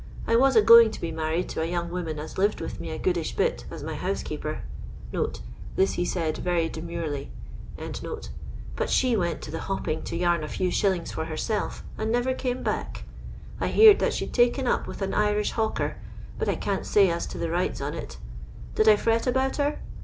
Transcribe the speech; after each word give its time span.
I 0.25 0.35
was 0.35 0.55
a 0.55 0.63
going 0.63 0.89
to 0.89 0.99
be 0.99 1.11
married 1.11 1.47
to 1.49 1.61
a 1.61 1.69
young 1.69 1.91
woman 1.91 2.17
as 2.17 2.39
lived 2.39 2.59
with 2.59 2.79
me 2.79 2.89
a 2.89 2.97
goodish 2.97 3.35
bit 3.35 3.65
as 3.69 3.83
my 3.83 3.93
housekeeper" 3.93 4.63
[this 5.75 5.91
he 5.93 6.05
said 6.05 6.39
very 6.39 6.67
demurely]; 6.69 7.29
"but 8.75 8.89
she 8.89 9.15
went 9.15 9.43
to 9.43 9.51
the 9.51 9.59
hopping 9.59 10.01
to 10.05 10.15
yam 10.17 10.41
a 10.41 10.47
few 10.47 10.71
shillings 10.71 11.11
for 11.11 11.25
herself, 11.25 11.83
and 11.99 12.11
never 12.11 12.33
came 12.33 12.63
back. 12.63 13.03
I 13.59 13.67
heered 13.71 13.99
that 13.99 14.15
she'd 14.15 14.33
taken 14.33 14.65
up 14.65 14.87
with 14.87 15.03
an 15.03 15.13
Irish 15.13 15.51
hawker, 15.51 15.97
but 16.39 16.49
I 16.49 16.55
can't 16.55 16.87
say 16.87 17.11
as 17.11 17.27
to 17.27 17.37
tlie 17.37 17.51
rights 17.51 17.79
on 17.79 17.93
it 17.93 18.17
Did 18.73 18.87
I 18.87 18.95
fret 18.95 19.27
about 19.27 19.57
her? 19.57 19.81